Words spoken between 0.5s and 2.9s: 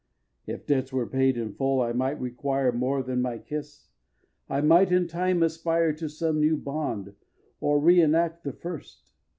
If debts were paid in full I might require